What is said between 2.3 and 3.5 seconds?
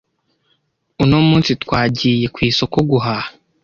ku isoko guhaha.